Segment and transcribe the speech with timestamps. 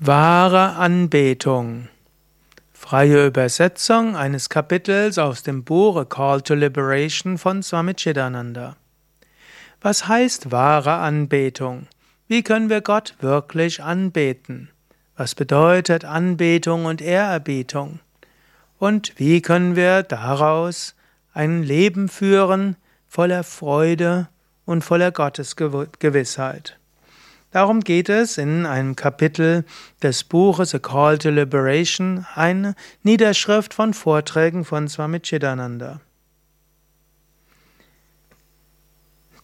[0.00, 1.88] Wahre Anbetung.
[2.72, 8.76] Freie Übersetzung eines Kapitels aus dem Buch A Call to Liberation von Swami Chidananda.
[9.80, 11.88] Was heißt wahre Anbetung?
[12.28, 14.70] Wie können wir Gott wirklich anbeten?
[15.16, 17.98] Was bedeutet Anbetung und Ehrerbietung?
[18.78, 20.94] Und wie können wir daraus
[21.34, 22.76] ein Leben führen
[23.08, 24.28] voller Freude
[24.64, 26.78] und voller Gottesgewissheit?
[27.50, 29.64] Darum geht es in einem Kapitel
[30.02, 36.00] des Buches A Call to Liberation, eine Niederschrift von Vorträgen von Swami Chidananda.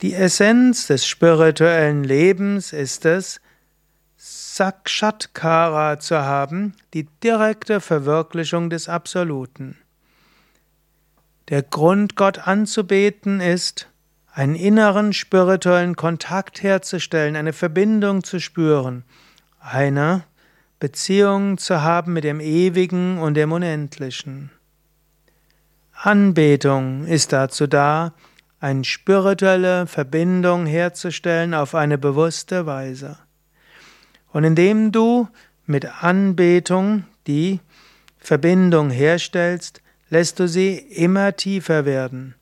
[0.03, 3.41] Die Essenz des spirituellen Lebens ist es,
[4.19, 9.79] Sakshatkara zu haben, die direkte Verwirklichung des Absoluten.
[11.49, 13.89] Der Grund, Gott anzubeten, ist,
[14.35, 19.05] einen inneren spirituellen Kontakt herzustellen, eine Verbindung zu spüren,
[19.61, 20.25] eine
[20.81, 24.51] Beziehung zu haben mit dem Ewigen und dem Unendlichen.
[25.93, 28.13] Anbetung ist dazu da,
[28.59, 33.19] eine spirituelle Verbindung herzustellen auf eine bewusste Weise.
[34.33, 35.29] Und indem du
[35.65, 37.61] mit Anbetung die
[38.19, 42.35] Verbindung herstellst, lässt du sie immer tiefer werden.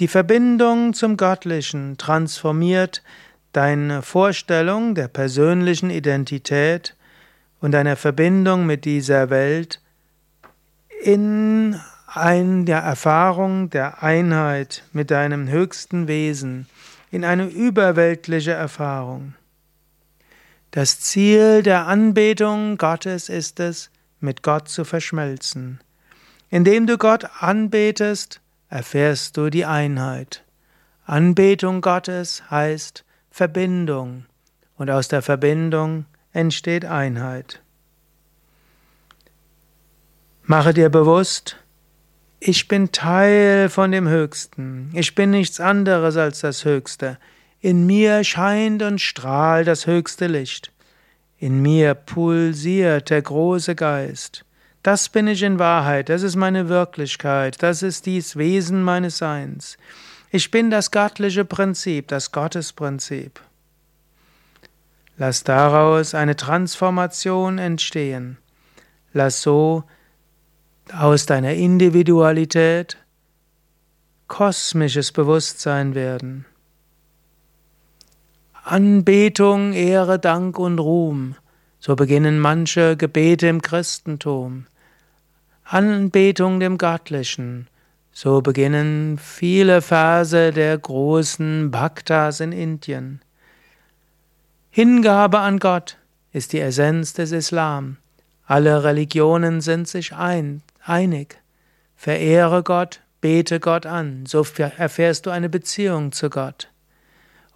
[0.00, 3.02] Die Verbindung zum Göttlichen transformiert
[3.52, 6.96] deine Vorstellung der persönlichen Identität
[7.60, 9.80] und deiner Verbindung mit dieser Welt
[11.02, 16.66] in eine Erfahrung der Einheit mit deinem höchsten Wesen,
[17.10, 19.34] in eine überweltliche Erfahrung.
[20.70, 25.80] Das Ziel der Anbetung Gottes ist es, mit Gott zu verschmelzen.
[26.48, 28.40] Indem du Gott anbetest,
[28.72, 30.44] erfährst du die Einheit.
[31.04, 34.24] Anbetung Gottes heißt Verbindung
[34.76, 37.60] und aus der Verbindung entsteht Einheit.
[40.44, 41.58] Mache dir bewusst,
[42.40, 47.18] ich bin Teil von dem Höchsten, ich bin nichts anderes als das Höchste,
[47.60, 50.72] in mir scheint und strahlt das höchste Licht,
[51.36, 54.46] in mir pulsiert der große Geist,
[54.82, 59.76] das bin ich in Wahrheit, das ist meine Wirklichkeit, das ist dies Wesen meines Seins.
[60.30, 63.40] Ich bin das göttliche Prinzip, das Gottesprinzip.
[65.18, 68.38] Lass daraus eine Transformation entstehen.
[69.12, 69.84] Lass so
[70.92, 72.96] aus deiner Individualität
[74.26, 76.46] kosmisches Bewusstsein werden.
[78.64, 81.34] Anbetung, Ehre, Dank und Ruhm.
[81.78, 84.66] So beginnen manche Gebete im Christentum.
[85.72, 87.66] Anbetung dem Göttlichen.
[88.12, 93.22] So beginnen viele Verse der großen Bhaktas in Indien.
[94.68, 95.96] Hingabe an Gott
[96.30, 97.96] ist die Essenz des Islam.
[98.44, 101.40] Alle Religionen sind sich ein, einig.
[101.96, 104.44] Verehre Gott, bete Gott an, so
[104.76, 106.68] erfährst du eine Beziehung zu Gott.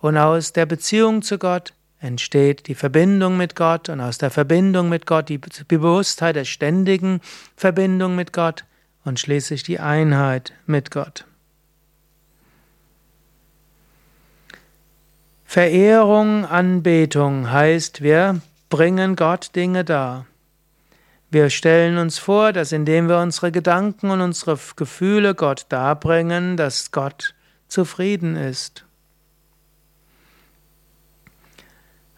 [0.00, 4.88] Und aus der Beziehung zu Gott entsteht die Verbindung mit Gott und aus der Verbindung
[4.88, 7.20] mit Gott die Bewusstheit der ständigen
[7.56, 8.64] Verbindung mit Gott
[9.04, 11.24] und schließlich die Einheit mit Gott.
[15.44, 20.26] Verehrung, Anbetung heißt, wir bringen Gott Dinge dar.
[21.30, 26.90] Wir stellen uns vor, dass indem wir unsere Gedanken und unsere Gefühle Gott darbringen, dass
[26.90, 27.34] Gott
[27.68, 28.85] zufrieden ist.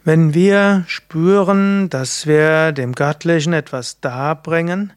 [0.09, 4.95] Wenn wir spüren, dass wir dem Göttlichen etwas darbringen,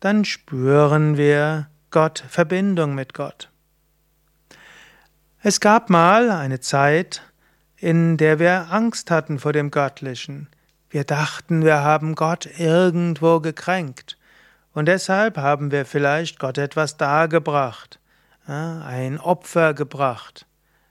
[0.00, 3.50] dann spüren wir Gott, Verbindung mit Gott.
[5.40, 7.22] Es gab mal eine Zeit,
[7.76, 10.48] in der wir Angst hatten vor dem Göttlichen.
[10.90, 14.18] Wir dachten, wir haben Gott irgendwo gekränkt.
[14.72, 18.00] Und deshalb haben wir vielleicht Gott etwas dargebracht,
[18.44, 20.47] ein Opfer gebracht.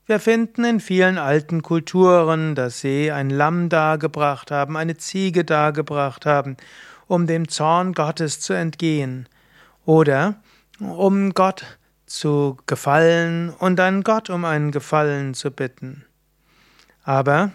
[0.08, 6.26] Wir finden in vielen alten Kulturen, dass sie ein Lamm dargebracht haben, eine Ziege dargebracht
[6.26, 6.56] haben,
[7.08, 9.28] um dem Zorn Gottes zu entgehen
[9.86, 10.36] oder
[10.80, 11.66] um Gott
[12.06, 16.06] zu gefallen und dann Gott um einen Gefallen zu bitten.
[17.04, 17.52] Aber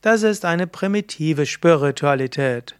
[0.00, 2.76] das ist eine primitive Spiritualität.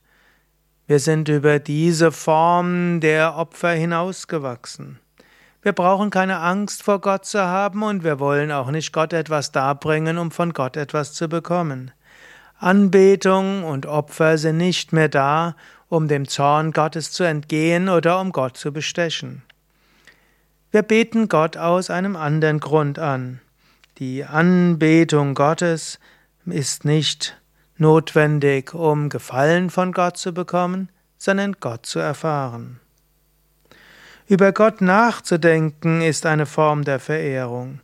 [0.86, 5.00] Wir sind über diese Form der Opfer hinausgewachsen.
[5.60, 9.50] Wir brauchen keine Angst vor Gott zu haben und wir wollen auch nicht Gott etwas
[9.50, 11.90] darbringen, um von Gott etwas zu bekommen.
[12.58, 15.56] Anbetung und Opfer sind nicht mehr da,
[15.88, 19.42] um dem Zorn Gottes zu entgehen oder um Gott zu bestechen.
[20.70, 23.40] Wir beten Gott aus einem anderen Grund an.
[23.98, 25.98] Die Anbetung Gottes
[26.46, 27.40] ist nicht
[27.78, 32.80] notwendig, um Gefallen von Gott zu bekommen, sondern Gott zu erfahren.
[34.28, 37.80] Über Gott nachzudenken ist eine Form der Verehrung.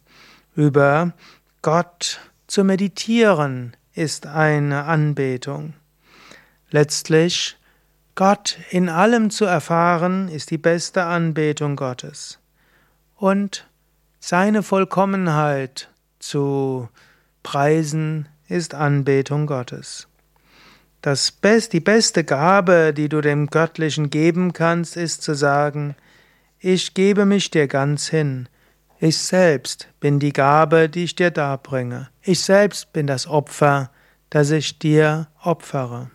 [0.54, 1.14] Über
[1.62, 5.72] Gott zu meditieren ist eine Anbetung.
[6.68, 7.56] Letztlich
[8.14, 12.40] Gott in allem zu erfahren, ist die beste Anbetung Gottes.
[13.16, 13.66] Und
[14.20, 15.88] seine Vollkommenheit
[16.18, 16.90] zu
[17.42, 20.08] preisen, ist Anbetung Gottes.
[21.00, 25.96] Das Best, die beste Gabe, die du dem Göttlichen geben kannst, ist zu sagen,
[26.64, 28.48] ich gebe mich dir ganz hin.
[28.98, 32.08] Ich selbst bin die Gabe, die ich dir darbringe.
[32.22, 33.90] Ich selbst bin das Opfer,
[34.30, 36.10] das ich dir opfere.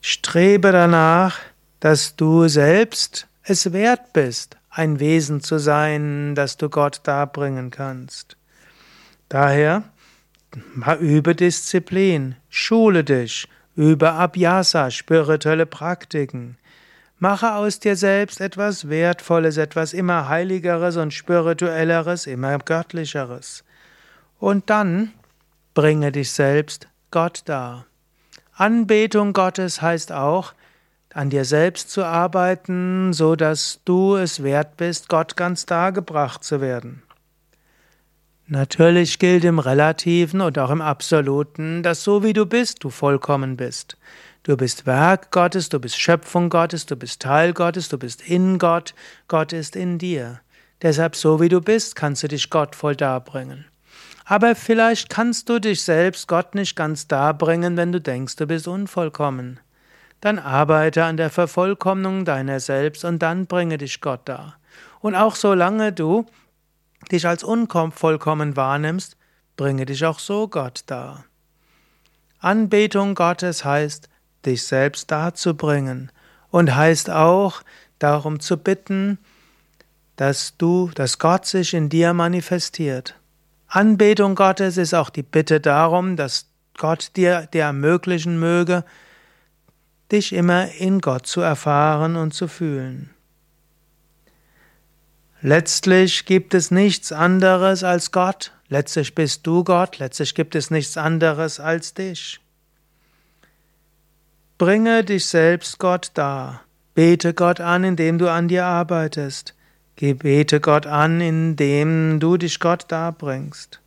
[0.00, 1.40] Strebe danach,
[1.80, 8.36] dass du selbst es wert bist, ein Wesen zu sein, das du Gott darbringen kannst.
[9.28, 9.82] Daher
[11.00, 16.58] übe Disziplin, schule dich, übe Abhyasa, spirituelle Praktiken.
[17.22, 23.62] Mache aus dir selbst etwas Wertvolles, etwas immer Heiligeres und Spirituelleres, immer Göttlicheres.
[24.38, 25.12] Und dann
[25.74, 27.84] bringe dich selbst Gott dar.
[28.54, 30.54] Anbetung Gottes heißt auch,
[31.12, 36.62] an dir selbst zu arbeiten, so dass du es wert bist, Gott ganz dargebracht zu
[36.62, 37.02] werden.
[38.46, 43.58] Natürlich gilt im Relativen und auch im Absoluten, dass so wie du bist, du vollkommen
[43.58, 43.98] bist.
[44.42, 48.58] Du bist Werk Gottes, du bist Schöpfung Gottes, du bist Teil Gottes, du bist in
[48.58, 48.94] Gott,
[49.28, 50.40] Gott ist in dir.
[50.82, 53.66] Deshalb so wie du bist, kannst du dich Gott voll darbringen.
[54.24, 58.66] Aber vielleicht kannst du dich selbst Gott nicht ganz darbringen, wenn du denkst, du bist
[58.66, 59.60] unvollkommen
[60.20, 64.58] dann arbeite an der Vervollkommnung deiner selbst und dann bringe dich Gott dar.
[65.00, 66.26] Und auch solange du
[67.10, 69.16] dich als unvollkommen wahrnimmst,
[69.56, 71.24] bringe dich auch so Gott dar.
[72.38, 74.08] Anbetung Gottes heißt,
[74.46, 76.10] dich selbst darzubringen
[76.50, 77.62] und heißt auch,
[77.98, 79.18] darum zu bitten,
[80.16, 83.14] dass du, dass Gott sich in dir manifestiert.
[83.68, 86.46] Anbetung Gottes ist auch die Bitte darum, dass
[86.76, 88.84] Gott dir dir ermöglichen möge,
[90.10, 93.10] dich immer in Gott zu erfahren und zu fühlen.
[95.40, 100.96] Letztlich gibt es nichts anderes als Gott, letztlich bist du Gott, letztlich gibt es nichts
[100.96, 102.40] anderes als dich.
[104.60, 106.64] Bringe dich selbst Gott dar,
[106.94, 109.54] bete Gott an, indem du an dir arbeitest,
[109.96, 113.80] bete Gott an, indem du dich Gott darbringst.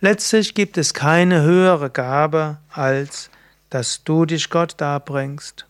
[0.00, 3.30] Letztlich gibt es keine höhere Gabe als
[3.70, 5.68] dass du dich Gott darbringst.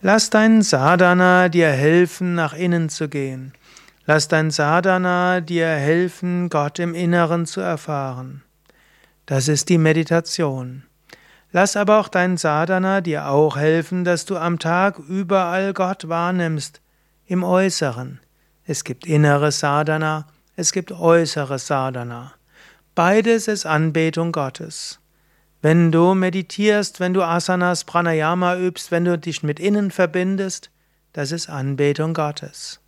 [0.00, 3.54] Lass dein Sadhana dir helfen, nach innen zu gehen.
[4.06, 8.44] Lass dein Sadhana dir helfen, Gott im Inneren zu erfahren.
[9.26, 10.84] Das ist die Meditation.
[11.52, 16.80] Lass aber auch dein Sadhana dir auch helfen, dass du am Tag überall Gott wahrnimmst,
[17.26, 18.20] im Äußeren.
[18.64, 20.26] Es gibt inneres Sadhana,
[20.56, 22.32] es gibt äußeres Sadhana.
[22.94, 24.98] Beides ist Anbetung Gottes.
[25.60, 30.70] Wenn du meditierst, wenn du Asanas, Pranayama übst, wenn du dich mit innen verbindest,
[31.12, 32.80] das ist Anbetung Gottes.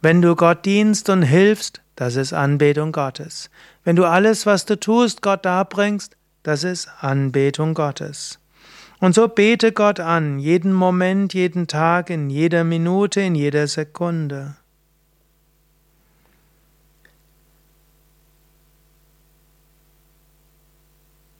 [0.00, 3.50] Wenn du Gott dienst und hilfst, das ist Anbetung Gottes.
[3.84, 8.38] Wenn du alles, was du tust, Gott darbringst, das ist Anbetung Gottes.
[9.00, 14.56] Und so bete Gott an, jeden Moment, jeden Tag, in jeder Minute, in jeder Sekunde.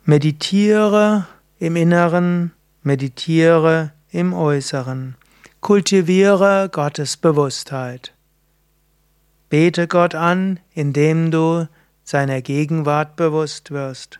[0.05, 1.27] Meditiere
[1.59, 2.53] im Inneren,
[2.83, 5.17] meditiere im Äußeren.
[5.61, 8.15] Kultiviere Gottes Bewusstheit.
[9.51, 11.69] Bete Gott an, indem du
[12.03, 14.20] seiner Gegenwart bewusst wirst.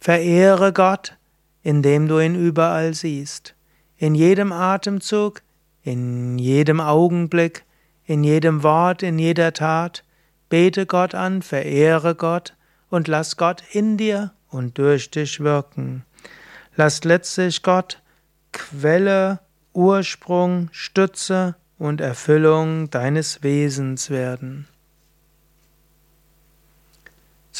[0.00, 1.16] Verehre Gott,
[1.62, 3.54] indem du ihn überall siehst.
[3.96, 5.42] In jedem Atemzug,
[5.82, 7.64] in jedem Augenblick,
[8.04, 10.04] in jedem Wort, in jeder Tat.
[10.48, 12.54] Bete Gott an, verehre Gott
[12.88, 16.04] und lass Gott in dir und durch dich wirken.
[16.74, 18.00] Lass letztlich Gott
[18.52, 19.40] Quelle,
[19.74, 24.66] Ursprung, Stütze und Erfüllung deines Wesens werden.